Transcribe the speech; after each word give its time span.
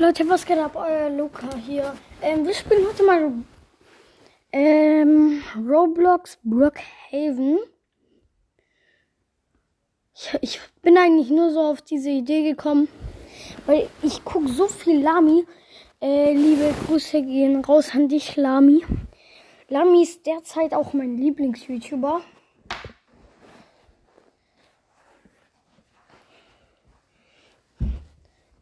Leute, 0.00 0.28
was 0.28 0.46
geht 0.46 0.58
ab? 0.58 0.76
Euer 0.76 1.10
Luca 1.10 1.56
hier. 1.56 1.92
Ähm, 2.22 2.46
wir 2.46 2.54
spielen 2.54 2.86
heute 2.86 3.02
mal 3.02 3.32
ähm, 4.52 5.42
Roblox 5.56 6.38
Brookhaven. 6.44 7.58
Ich, 10.14 10.38
ich 10.40 10.60
bin 10.82 10.96
eigentlich 10.96 11.30
nur 11.30 11.50
so 11.50 11.58
auf 11.62 11.82
diese 11.82 12.10
Idee 12.10 12.44
gekommen, 12.44 12.86
weil 13.66 13.88
ich 14.00 14.24
gucke 14.24 14.46
so 14.46 14.68
viel 14.68 15.02
Lami. 15.02 15.44
Äh, 16.00 16.32
liebe 16.32 16.72
Grüße 16.86 17.20
gehen 17.22 17.64
raus 17.64 17.90
an 17.92 18.06
dich, 18.06 18.36
Lami. 18.36 18.84
Lami 19.68 20.04
ist 20.04 20.24
derzeit 20.24 20.74
auch 20.74 20.92
mein 20.92 21.18
Lieblings-YouTuber. 21.18 22.20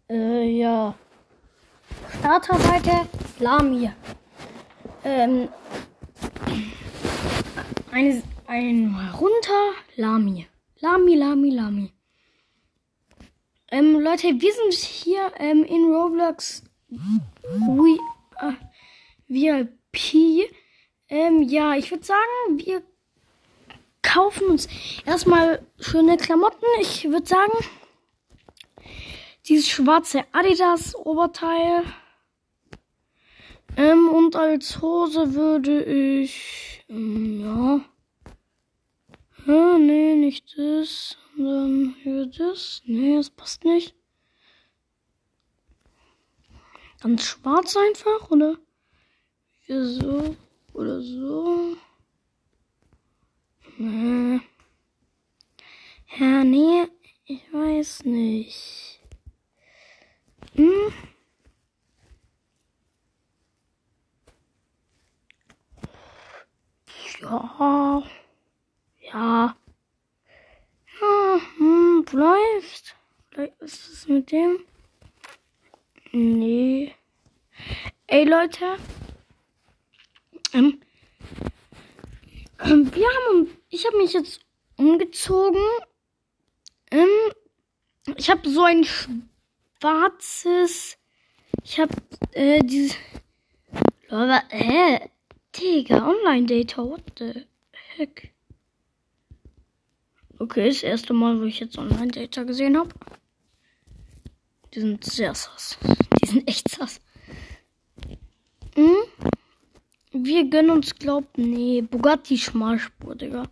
Äh, 0.08 0.48
ja. 0.48 0.94
Starterseite 2.26 3.06
Lami. 3.38 3.88
Ähm, 5.04 5.48
eine, 7.92 8.22
ein 8.48 9.12
runter 9.16 9.70
Lami. 9.94 10.48
Lami, 10.80 11.14
Lami, 11.14 11.50
Lami. 11.50 11.92
Ähm, 13.70 14.00
Leute, 14.00 14.40
wir 14.40 14.52
sind 14.52 14.72
hier 14.72 15.30
ähm, 15.36 15.62
in 15.62 15.84
Roblox 15.84 16.64
We, 16.88 17.96
äh, 18.40 18.54
VIP. 19.28 20.50
Ähm, 21.08 21.42
ja, 21.42 21.76
ich 21.76 21.92
würde 21.92 22.04
sagen, 22.04 22.58
wir 22.58 22.82
kaufen 24.02 24.48
uns 24.48 24.66
erstmal 25.04 25.64
schöne 25.78 26.16
Klamotten. 26.16 26.66
Ich 26.80 27.04
würde 27.08 27.28
sagen, 27.28 27.52
dieses 29.44 29.68
schwarze 29.68 30.24
Adidas 30.32 30.96
Oberteil. 30.96 31.84
Ähm, 33.76 34.08
und 34.08 34.36
als 34.36 34.80
Hose 34.80 35.34
würde 35.34 35.84
ich, 35.84 36.84
ähm, 36.88 37.40
ja. 37.40 37.80
Ja, 39.46 39.78
nee, 39.78 40.14
nicht 40.16 40.56
das. 40.56 41.18
Dann 41.36 41.94
hier 42.02 42.26
das. 42.26 42.82
Nee, 42.86 43.16
das 43.16 43.28
passt 43.28 43.64
nicht. 43.64 43.94
Ganz 47.02 47.22
schwarz 47.24 47.76
einfach, 47.76 48.30
oder? 48.30 48.56
Hier 49.66 49.86
so. 49.86 50.34
Oder 50.72 51.00
so. 51.02 51.76
Nee. 53.76 54.40
Ja, 56.18 56.44
nee, 56.44 56.86
ich 57.26 57.42
weiß 57.52 58.04
nicht. 58.04 59.00
Hm? 60.54 60.92
Ja. 67.30 68.02
Ja. 69.12 69.56
Ja, 71.00 71.40
hm, 71.56 72.04
vielleicht. 72.08 72.96
Vielleicht 73.30 73.60
ist 73.60 74.08
mit 74.08 74.30
dem. 74.30 74.60
Nee. 76.12 76.94
Ey, 78.06 78.24
Leute. 78.24 78.76
Ähm, 80.52 80.80
ähm, 82.60 82.94
wir 82.94 83.06
haben, 83.08 83.58
ich 83.70 83.84
habe 83.86 83.96
mich 83.96 84.12
jetzt 84.12 84.40
umgezogen. 84.76 85.60
Ähm, 86.92 87.08
ich 88.16 88.30
habe 88.30 88.48
so 88.48 88.62
ein 88.62 88.84
schwarzes, 89.80 90.96
ich 91.64 91.80
habe 91.80 91.92
äh, 92.32 92.60
dieses, 92.60 92.96
aber, 94.08 94.44
hä, 94.50 95.10
Digga, 95.58 96.06
Online-Data, 96.06 96.82
what 96.84 97.02
the 97.18 97.46
heck? 97.96 98.32
Okay, 100.38 100.68
das 100.68 100.82
erste 100.82 101.14
Mal, 101.14 101.40
wo 101.40 101.44
ich 101.44 101.60
jetzt 101.60 101.78
Online-Data 101.78 102.42
gesehen 102.42 102.76
habe. 102.76 102.90
Die 104.74 104.80
sind 104.80 105.02
sehr 105.04 105.34
sass. 105.34 105.78
Die 106.22 106.28
sind 106.28 106.48
echt 106.48 106.68
sass. 106.68 107.00
Hm? 108.74 108.96
Wir 110.12 110.48
gönnen 110.50 110.70
uns, 110.70 110.94
glaub, 110.94 111.24
nee, 111.38 111.80
Bugatti 111.80 112.36
Schmalspur, 112.36 113.14
Digga. 113.14 113.44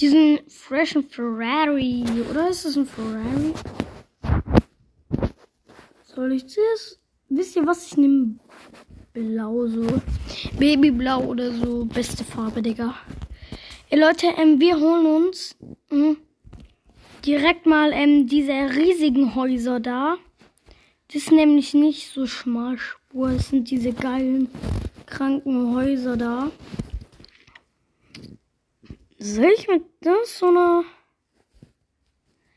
Diesen 0.00 0.40
freshen 0.48 1.08
Ferrari. 1.08 2.04
Oder 2.28 2.48
ist 2.48 2.64
das 2.64 2.76
ein 2.76 2.86
Ferrari? 2.86 3.54
Soll 6.02 6.32
ich 6.32 6.42
das? 6.44 6.98
Wisst 7.28 7.54
ihr 7.54 7.66
was? 7.66 7.86
Ich 7.86 7.96
nehme 7.96 8.38
blau 9.12 9.66
so. 9.66 9.86
Babyblau 10.58 11.24
oder 11.24 11.52
so. 11.52 11.84
Beste 11.84 12.24
Farbe, 12.24 12.62
Digga. 12.62 12.94
Ey, 13.88 13.98
Leute, 13.98 14.26
ähm, 14.38 14.60
wir 14.60 14.78
holen 14.78 15.06
uns 15.06 15.56
mh, 15.90 16.16
direkt 17.24 17.66
mal 17.66 17.92
ähm, 17.92 18.26
diese 18.26 18.52
riesigen 18.52 19.34
Häuser 19.34 19.80
da. 19.80 20.16
Das 21.08 21.22
ist 21.22 21.32
nämlich 21.32 21.74
nicht 21.74 22.12
so 22.12 22.26
Schmalspur. 22.26 23.32
Das 23.32 23.48
sind 23.48 23.68
diese 23.70 23.92
geilen, 23.92 24.48
kranken 25.06 25.74
Häuser 25.74 26.16
da. 26.16 26.50
Soll 29.18 29.52
ich 29.58 29.66
mit 29.68 29.82
das 30.00 30.42
oder? 30.42 30.84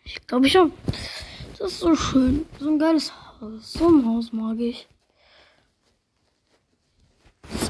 Ich 0.06 0.26
glaube, 0.28 0.48
ich 0.48 0.56
habe. 0.56 0.72
Das 1.58 1.72
ist 1.72 1.80
so 1.80 1.96
schön. 1.96 2.46
So 2.60 2.70
ein 2.70 2.80
geiles 2.80 3.12
Haus. 3.12 3.74
So 3.74 3.88
ein 3.88 4.06
Haus 4.06 4.32
mag 4.32 4.60
ich. 4.60 4.88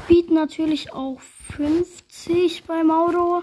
Speed 0.04 0.30
natürlich 0.30 0.92
auch 0.92 1.18
50 1.56 2.64
beim 2.64 2.90
Auto. 2.90 3.42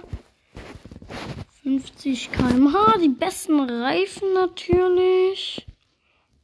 50 1.64 2.32
km/h. 2.32 3.00
Die 3.00 3.10
besten 3.10 3.60
Reifen 3.60 4.34
natürlich. 4.34 5.66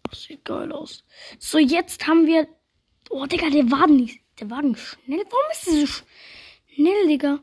Das 0.09 0.23
sieht 0.23 0.43
geil 0.43 0.71
aus. 0.71 1.03
So, 1.37 1.59
jetzt 1.59 2.07
haben 2.07 2.25
wir. 2.25 2.47
Oh, 3.11 3.27
Digga, 3.27 3.51
der 3.51 3.69
Wagen 3.69 4.05
ist. 4.05 4.17
Der 4.39 4.49
Wagen 4.49 4.75
schnell. 4.75 5.23
Warum 5.29 5.51
ist 5.51 5.67
der 5.67 5.85
so 5.85 6.03
schnell, 6.73 7.07
Digga? 7.07 7.39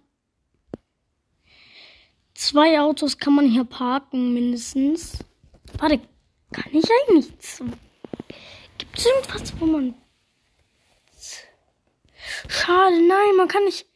Zwei 2.35 2.81
Autos 2.81 3.19
kann 3.19 3.37
man 3.37 3.49
hier 3.49 3.65
parken, 3.65 4.35
mindestens. 4.35 5.19
Warte, 5.79 6.01
kann 6.51 6.73
ich 6.73 6.85
eigentlich. 7.07 7.33
Gibt 8.79 8.99
es 8.99 9.07
irgendwas, 9.07 9.61
wo 9.61 9.67
man. 9.67 9.95
Schade, 12.49 13.07
nein, 13.07 13.37
man 13.37 13.49
kann 13.49 13.65
nicht. 13.65 13.87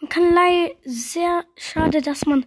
Man 0.00 0.08
kann 0.08 0.34
leider 0.34 0.74
sehr 0.84 1.44
schade, 1.56 2.00
dass 2.00 2.24
man 2.24 2.46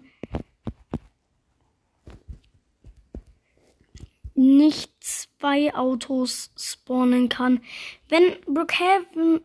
nicht 4.34 4.92
zwei 5.04 5.74
Autos 5.76 6.52
spawnen 6.58 7.30
kann. 7.30 7.62
Wenn 8.10 8.36
Brookhaven, 8.46 9.42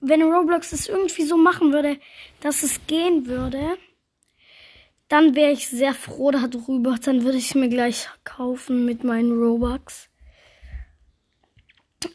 wenn 0.00 0.22
Roblox 0.22 0.72
es 0.72 0.88
irgendwie 0.88 1.24
so 1.24 1.36
machen 1.36 1.72
würde, 1.72 1.98
dass 2.40 2.62
es 2.62 2.86
gehen 2.86 3.26
würde, 3.26 3.78
dann 5.08 5.34
wäre 5.34 5.52
ich 5.52 5.68
sehr 5.68 5.94
froh 5.94 6.30
darüber. 6.30 6.96
Dann 7.02 7.24
würde 7.24 7.38
ich 7.38 7.48
es 7.48 7.54
mir 7.54 7.68
gleich 7.68 8.08
kaufen 8.24 8.84
mit 8.84 9.04
meinen 9.04 9.32
Robux. 9.32 10.10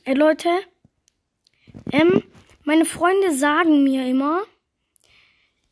Ey 0.03 0.13
Leute, 0.13 0.49
ähm, 1.91 2.23
meine 2.71 2.85
Freunde 2.85 3.35
sagen 3.35 3.83
mir 3.83 4.07
immer, 4.07 4.43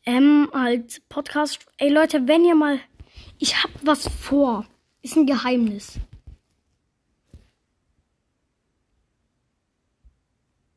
ähm, 0.04 0.50
halt 0.52 1.00
Podcast, 1.08 1.64
ey 1.78 1.88
Leute, 1.88 2.28
wenn 2.28 2.44
ihr 2.44 2.54
mal, 2.54 2.78
ich 3.38 3.62
hab 3.62 3.70
was 3.80 4.06
vor, 4.06 4.66
ist 5.00 5.16
ein 5.16 5.24
Geheimnis. 5.24 5.98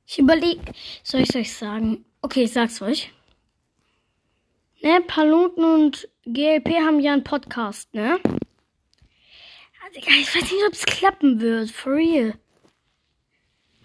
Ich 0.05 0.17
überlege, 0.17 0.61
soll 1.03 1.23
ich 1.23 1.35
euch 1.35 1.53
sagen? 1.53 2.05
Okay, 2.21 2.43
ich 2.43 2.53
sag's 2.53 2.81
euch. 2.81 3.11
Ne, 4.81 5.01
Paluten 5.05 5.65
und 5.65 6.07
GLP 6.23 6.69
haben 6.85 7.01
ja 7.01 7.11
einen 7.11 7.25
Podcast, 7.25 7.93
ne? 7.93 8.17
Also, 9.83 9.99
ich 9.99 10.07
weiß 10.07 10.41
nicht, 10.41 10.65
ob 10.67 10.71
es 10.71 10.85
klappen 10.85 11.41
wird, 11.41 11.69
for 11.69 11.95
real. 11.95 12.39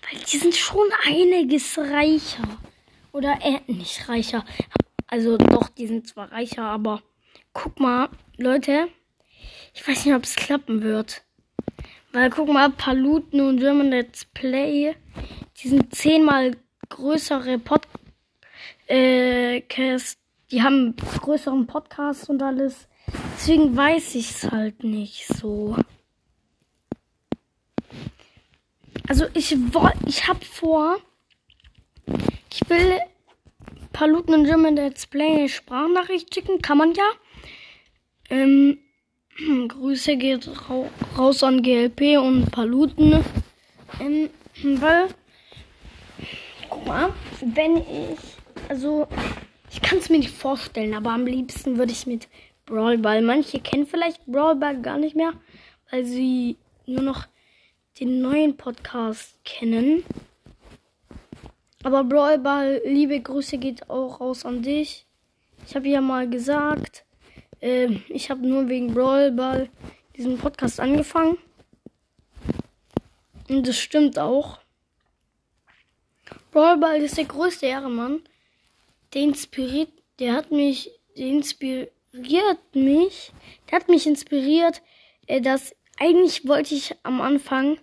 Weil 0.02 0.20
die 0.20 0.38
sind 0.38 0.54
schon 0.54 0.88
einiges 1.06 1.78
reicher. 1.78 2.58
Oder 3.12 3.38
äh, 3.42 3.60
nicht 3.72 4.08
reicher. 4.08 4.44
Also 5.06 5.36
doch, 5.38 5.68
die 5.70 5.86
sind 5.86 6.06
zwar 6.06 6.30
reicher, 6.30 6.64
aber 6.64 7.02
guck 7.52 7.80
mal, 7.80 8.10
Leute, 8.36 8.88
ich 9.74 9.86
weiß 9.86 10.04
nicht, 10.04 10.14
ob 10.14 10.24
es 10.24 10.36
klappen 10.36 10.82
wird. 10.82 11.22
Weil 12.12 12.30
guck 12.30 12.48
mal, 12.48 12.70
Paluten 12.70 13.40
und 13.40 13.58
German 13.58 13.90
Let's 13.90 14.24
Play, 14.24 14.94
die 15.58 15.68
sind 15.68 15.94
zehnmal 15.94 16.56
größere 16.88 17.58
Podcasts, 17.58 17.92
äh, 18.86 19.62
die 20.50 20.62
haben 20.62 20.94
größeren 20.96 21.66
Podcasts 21.66 22.28
und 22.28 22.42
alles. 22.42 22.88
Deswegen 23.36 23.76
weiß 23.76 24.14
ich 24.14 24.30
es 24.30 24.50
halt 24.50 24.84
nicht 24.84 25.26
so. 25.26 25.76
Also 29.06 29.26
ich 29.34 29.56
wollte, 29.72 29.98
ich 30.06 30.26
habe 30.26 30.44
vor, 30.44 30.98
ich 32.52 32.68
will 32.68 32.98
Paluten 33.92 34.34
und 34.34 34.44
German 34.44 34.76
Let's 34.76 35.06
Play 35.06 35.48
Sprachnachricht 35.48 36.34
schicken, 36.34 36.60
kann 36.62 36.78
man 36.78 36.94
ja. 36.94 37.10
Ähm, 38.30 38.78
Grüße 39.68 40.16
geht 40.16 40.48
ra 40.48 40.84
raus 41.16 41.42
an 41.42 41.62
GLP 41.62 42.18
und 42.18 42.50
Paluten. 42.50 43.24
Ähm, 44.00 44.30
weil, 44.62 45.08
guck 46.68 46.86
mal, 46.86 47.12
wenn 47.40 47.78
ich, 47.78 48.18
also, 48.68 49.08
ich 49.70 49.80
kann 49.80 49.98
es 49.98 50.10
mir 50.10 50.18
nicht 50.18 50.30
vorstellen, 50.30 50.94
aber 50.94 51.10
am 51.10 51.26
liebsten 51.26 51.78
würde 51.78 51.92
ich 51.92 52.06
mit 52.06 52.28
Brawl 52.66 52.98
Ball. 52.98 53.22
Manche 53.22 53.60
kennen 53.60 53.86
vielleicht 53.86 54.26
Brawl 54.26 54.56
Ball 54.56 54.80
gar 54.80 54.98
nicht 54.98 55.16
mehr, 55.16 55.32
weil 55.90 56.04
sie 56.04 56.56
nur 56.86 57.02
noch 57.02 57.26
den 58.00 58.20
neuen 58.20 58.56
Podcast 58.56 59.34
kennen. 59.44 60.04
Aber 61.82 62.04
Brawl 62.04 62.38
Ball, 62.38 62.80
liebe 62.84 63.20
Grüße 63.20 63.58
geht 63.58 63.88
auch 63.90 64.20
raus 64.20 64.44
an 64.44 64.62
dich. 64.62 65.06
Ich 65.66 65.74
habe 65.74 65.88
ja 65.88 66.00
mal 66.00 66.28
gesagt, 66.28 67.04
äh, 67.60 67.88
ich 68.08 68.30
habe 68.30 68.46
nur 68.46 68.68
wegen 68.68 68.94
Brawl 68.94 69.32
Ball 69.32 69.68
diesen 70.16 70.38
Podcast 70.38 70.80
angefangen. 70.80 71.38
Und 73.48 73.66
das 73.66 73.78
stimmt 73.78 74.18
auch. 74.18 74.58
Brawl 76.52 76.78
Ball 76.78 77.02
ist 77.02 77.16
der 77.16 77.24
größte 77.24 77.66
Ehrenmann. 77.66 78.22
Der 79.14 79.22
inspiriert, 79.22 79.90
der 80.18 80.34
hat 80.34 80.50
mich, 80.50 80.90
der 81.16 81.26
inspiriert 81.28 81.90
mich, 82.74 83.32
der 83.70 83.80
hat 83.80 83.88
mich 83.88 84.06
inspiriert, 84.06 84.82
äh, 85.26 85.40
dass 85.40 85.74
eigentlich 85.98 86.46
wollte 86.46 86.74
ich 86.74 86.94
am 87.02 87.20
Anfang 87.20 87.78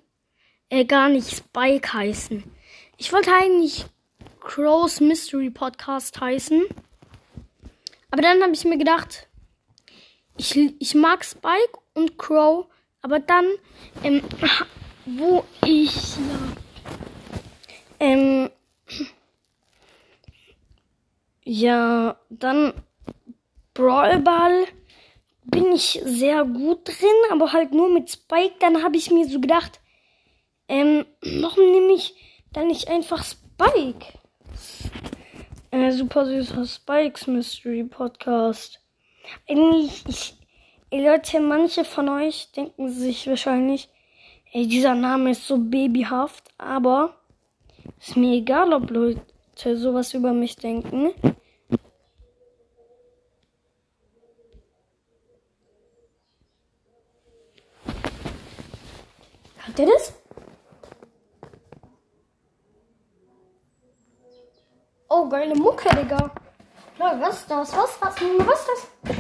äh, 0.70 0.86
gar 0.86 1.10
nicht 1.10 1.30
Spike 1.30 1.94
heißen. 1.94 2.44
Ich 2.98 3.12
wollte 3.14 3.32
eigentlich 3.34 3.86
Crow's 4.40 5.00
Mystery 5.00 5.50
Podcast 5.50 6.20
heißen. 6.20 6.64
Aber 8.12 8.22
dann 8.22 8.42
habe 8.42 8.54
ich 8.54 8.64
mir 8.64 8.78
gedacht, 8.78 9.28
ich, 10.38 10.56
ich 10.80 10.96
mag 10.96 11.26
Spike 11.26 11.80
und 11.94 12.18
Crow, 12.18 12.68
aber 13.02 13.20
dann, 13.20 13.46
ähm, 14.04 14.22
wo 15.06 15.44
ich 15.66 16.16
ja, 16.16 16.56
ähm, 18.00 18.50
ja, 21.44 22.18
dann 22.30 22.74
Brawl 23.74 24.20
Ball 24.20 24.66
bin 25.44 25.72
ich 25.74 26.02
sehr 26.04 26.44
gut 26.44 26.88
drin, 26.88 27.32
aber 27.32 27.54
halt 27.54 27.74
nur 27.74 27.90
mit 27.90 28.10
Spike. 28.10 28.56
Dann 28.60 28.84
habe 28.84 28.98
ich 28.98 29.12
mir 29.12 29.28
so 29.28 29.40
gedacht, 29.40 29.80
ähm, 30.68 31.06
warum 31.22 31.72
nehme 31.72 31.94
ich 31.94 32.16
dann 32.54 32.68
nicht 32.68 32.88
einfach 32.88 33.24
Spike? 33.24 34.06
Äh, 35.72 35.92
super 35.92 36.26
süßer 36.26 36.66
Spikes 36.66 37.28
Mystery 37.28 37.84
Podcast. 37.84 38.80
Eigentlich, 39.50 40.04
ich, 40.08 40.38
ey 40.90 41.06
Leute, 41.06 41.40
manche 41.40 41.84
von 41.84 42.10
euch 42.10 42.52
denken 42.52 42.90
sich 42.90 43.28
wahrscheinlich, 43.28 43.90
ey, 44.54 44.68
dieser 44.68 44.96
Name 44.96 45.32
ist 45.32 45.48
so 45.48 45.58
babyhaft, 45.58 46.44
aber 46.58 47.16
ist 48.00 48.16
mir 48.16 48.36
egal, 48.36 48.74
ob 48.74 48.90
Leute 48.90 49.78
sowas 49.78 50.14
über 50.14 50.34
mich 50.34 50.56
denken. 50.56 51.12
Habt 59.68 59.80
ihr 59.80 59.88
das? 59.88 60.14
Oh, 65.10 65.30
geile 65.30 65.56
Mucke, 65.56 65.90
Digga. 66.06 66.32
Klar, 66.96 67.20
was 67.20 67.40
ist 67.40 67.50
das? 67.50 67.76
Was, 67.76 68.00
was, 68.00 68.16
was 68.22 68.60
ist 68.60 68.70
das? 68.70 69.16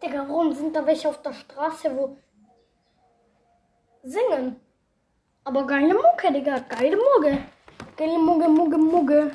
Digga, 0.00 0.28
warum 0.28 0.52
sind 0.52 0.76
da 0.76 0.86
welche 0.86 1.08
auf 1.08 1.20
der 1.20 1.32
Straße, 1.32 1.96
wo 1.96 2.16
singen? 4.04 4.60
Aber 5.42 5.66
geile 5.66 5.94
Mucke, 5.94 6.32
Digga. 6.32 6.60
Geile 6.60 6.96
Mucke. 6.96 7.38
Geile 7.96 8.18
Mucke, 8.18 8.48
Mucke, 8.48 8.78
Mucke. 8.78 9.32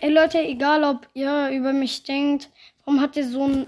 Ey 0.00 0.10
Leute, 0.10 0.38
egal 0.38 0.84
ob 0.84 1.08
ihr 1.14 1.48
über 1.48 1.72
mich 1.72 2.02
denkt, 2.04 2.50
warum 2.86 3.00
hat 3.00 3.16
ihr 3.16 3.28
so 3.28 3.42
einen 3.42 3.66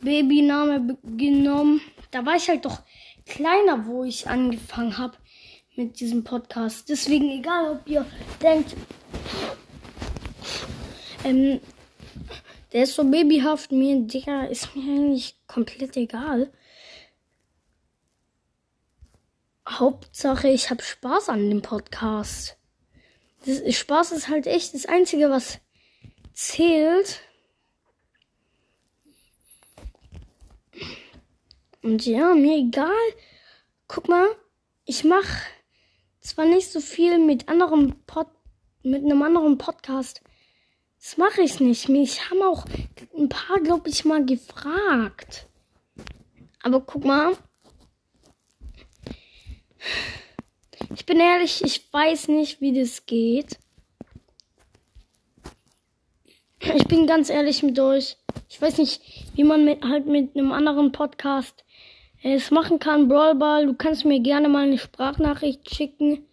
Babyname 0.00 0.98
genommen? 1.04 1.80
Da 2.10 2.26
war 2.26 2.34
ich 2.34 2.48
halt 2.48 2.64
doch 2.64 2.80
kleiner, 3.26 3.86
wo 3.86 4.02
ich 4.04 4.26
angefangen 4.26 4.98
habe 4.98 5.16
mit 5.76 6.00
diesem 6.00 6.24
Podcast. 6.24 6.88
Deswegen, 6.88 7.30
egal 7.30 7.72
ob 7.72 7.88
ihr 7.88 8.04
denkt, 8.42 8.74
ähm, 11.24 11.60
der 12.72 12.84
ist 12.84 12.94
so 12.94 13.04
babyhaft, 13.04 13.70
mir, 13.70 14.00
Digga, 14.00 14.44
ist 14.44 14.74
mir 14.74 14.82
eigentlich 14.82 15.36
komplett 15.46 15.96
egal. 15.96 16.50
Hauptsache, 19.68 20.48
ich 20.48 20.70
habe 20.70 20.82
Spaß 20.82 21.28
an 21.28 21.48
dem 21.48 21.62
Podcast. 21.62 22.56
Das, 23.44 23.62
Spaß 23.76 24.12
ist 24.12 24.28
halt 24.28 24.46
echt 24.46 24.74
das 24.74 24.86
Einzige, 24.86 25.30
was 25.30 25.58
zählt. 26.32 27.20
Und 31.82 32.04
ja, 32.06 32.34
mir 32.34 32.56
egal. 32.58 32.90
Guck 33.88 34.08
mal, 34.08 34.28
ich 34.84 35.04
mache 35.04 35.42
zwar 36.20 36.44
nicht 36.44 36.70
so 36.70 36.80
viel 36.80 37.18
mit 37.18 37.48
anderen 37.48 37.94
Pod 38.06 38.26
mit 38.82 39.04
einem 39.04 39.22
anderen 39.22 39.58
Podcast. 39.58 40.22
Das 40.98 41.16
mache 41.16 41.42
ich 41.42 41.60
nicht. 41.60 41.88
Mich 41.88 42.30
haben 42.30 42.42
auch 42.42 42.64
ein 43.16 43.28
paar, 43.28 43.60
glaube 43.60 43.88
ich, 43.88 44.04
mal 44.04 44.24
gefragt. 44.24 45.46
Aber 46.62 46.80
guck 46.80 47.04
mal. 47.04 47.36
Ich 50.94 51.06
bin 51.06 51.20
ehrlich, 51.20 51.62
ich 51.64 51.92
weiß 51.92 52.28
nicht, 52.28 52.60
wie 52.60 52.78
das 52.78 53.06
geht. 53.06 53.58
Ich 56.60 56.86
bin 56.86 57.06
ganz 57.06 57.30
ehrlich 57.30 57.62
mit 57.62 57.78
euch. 57.78 58.18
Ich 58.48 58.60
weiß 58.60 58.76
nicht, 58.78 59.00
wie 59.34 59.44
man 59.44 59.64
mit, 59.64 59.82
halt 59.82 60.06
mit 60.06 60.36
einem 60.36 60.52
anderen 60.52 60.92
Podcast 60.92 61.64
es 62.22 62.50
machen 62.50 62.78
kann. 62.78 63.08
Brawlball, 63.08 63.66
du 63.66 63.74
kannst 63.74 64.04
mir 64.04 64.20
gerne 64.20 64.48
mal 64.48 64.64
eine 64.64 64.78
Sprachnachricht 64.78 65.74
schicken, 65.74 66.26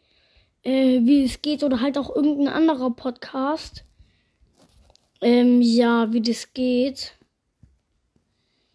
äh, 0.64 1.00
wie 1.02 1.24
es 1.24 1.42
geht, 1.42 1.64
oder 1.64 1.80
halt 1.82 1.98
auch 1.98 2.16
irgendein 2.16 2.54
anderer 2.54 2.92
Podcast. 2.92 3.84
Ähm, 5.22 5.62
ja, 5.62 6.12
wie 6.14 6.22
das 6.22 6.54
geht. 6.54 7.14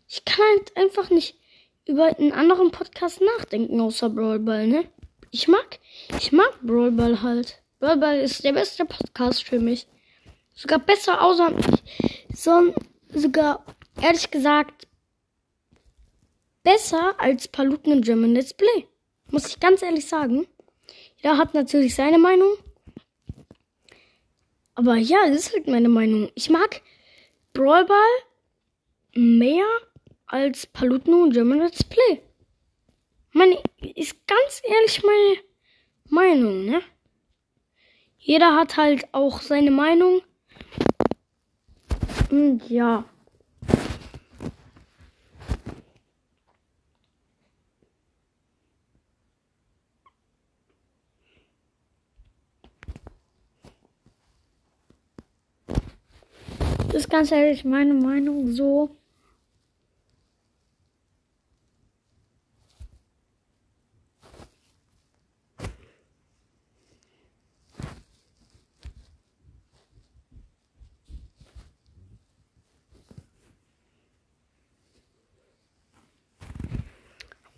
Ich 0.08 0.24
kann 0.24 0.44
halt 0.56 0.76
einfach 0.76 1.10
nicht 1.10 1.36
über 1.86 2.04
einen 2.04 2.32
anderen 2.32 2.70
Podcast 2.70 3.20
nachdenken, 3.38 3.80
außer 3.80 4.08
Brawlball, 4.10 4.66
ne? 4.66 4.84
Ich 5.30 5.48
mag, 5.48 5.78
ich 6.18 6.32
mag 6.32 6.60
Brawlball 6.62 7.22
halt. 7.22 7.62
Brawlball 7.80 8.20
ist 8.20 8.44
der 8.44 8.52
beste 8.52 8.84
Podcast 8.84 9.44
für 9.44 9.58
mich. 9.58 9.86
Sogar 10.54 10.78
besser 10.78 11.22
außer, 11.22 11.54
so, 12.34 12.74
sogar, 13.14 13.64
ehrlich 14.00 14.30
gesagt, 14.30 14.86
besser 16.62 17.14
als 17.18 17.48
Paluten 17.48 17.92
im 17.92 18.02
German 18.02 18.34
Let's 18.34 18.54
Play. 18.54 18.86
Muss 19.30 19.46
ich 19.46 19.60
ganz 19.60 19.82
ehrlich 19.82 20.06
sagen. 20.06 20.46
Jeder 21.16 21.38
hat 21.38 21.54
natürlich 21.54 21.94
seine 21.94 22.18
Meinung. 22.18 22.52
Aber 24.74 24.96
ja, 24.96 25.28
das 25.28 25.46
ist 25.46 25.52
halt 25.52 25.68
meine 25.68 25.88
Meinung. 25.88 26.30
Ich 26.34 26.50
mag 26.50 26.82
Brawl 27.52 27.84
Ball 27.84 27.98
mehr 29.14 29.66
als 30.26 30.66
Paluten 30.66 31.14
und 31.14 31.32
German 31.32 31.58
Let's 31.58 31.84
Play. 31.84 32.22
Meine, 33.32 33.58
ist 33.94 34.26
ganz 34.26 34.62
ehrlich 34.64 35.02
meine 35.02 35.36
Meinung, 36.08 36.64
ne? 36.64 36.82
Jeder 38.18 38.54
hat 38.54 38.76
halt 38.76 39.06
auch 39.12 39.40
seine 39.40 39.70
Meinung. 39.70 40.22
Und 42.30 42.68
ja. 42.70 43.04
ganz 57.12 57.30
ehrlich 57.30 57.62
meine 57.62 57.92
Meinung 57.92 58.50
so. 58.52 58.96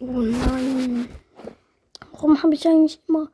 Oh 0.00 0.06
nein. 0.20 1.08
Warum 2.10 2.42
habe 2.42 2.54
ich 2.54 2.66
eigentlich 2.66 3.00
immer... 3.08 3.30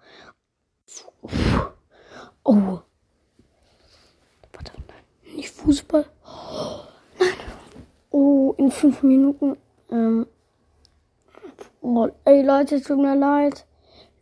Oh. 2.44 2.80
Fußball. 5.70 6.04
Oh. 6.26 6.80
Oh, 8.10 8.54
in 8.58 8.72
fünf 8.72 9.04
Minuten. 9.04 9.56
Ähm. 9.88 10.26
Oh, 11.80 12.08
ey 12.24 12.42
Leute, 12.42 12.82
tut 12.82 12.98
mir 12.98 13.14
leid. 13.14 13.64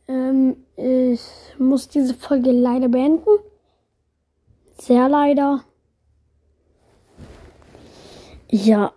Ähm, 0.08 0.56
ich 0.76 1.22
muss 1.58 1.88
diese 1.88 2.12
Folge 2.12 2.52
leider 2.52 2.88
beenden. 2.88 3.30
Sehr 4.78 5.08
leider. 5.08 5.64
Ja, 8.50 8.92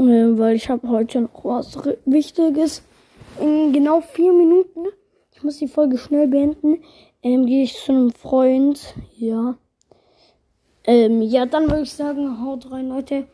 äh, 0.00 0.02
weil 0.02 0.56
ich 0.56 0.68
habe 0.70 0.88
heute 0.88 1.20
noch 1.20 1.44
was 1.44 1.78
Wichtiges. 2.04 2.82
In 3.38 3.72
genau 3.72 4.00
vier 4.00 4.32
Minuten. 4.32 4.86
Ich 5.30 5.44
muss 5.44 5.58
die 5.58 5.68
Folge 5.68 5.98
schnell 5.98 6.26
beenden. 6.26 6.82
Ähm, 7.22 7.46
gehe 7.46 7.62
ich 7.62 7.76
zu 7.76 7.92
einem 7.92 8.10
Freund. 8.10 8.96
Ja. 9.14 9.56
Ähm, 10.84 11.22
ja, 11.22 11.46
dann 11.46 11.70
würde 11.70 11.82
ich 11.82 11.92
sagen, 11.92 12.42
haut 12.44 12.70
rein, 12.70 12.88
Leute. 12.88 13.26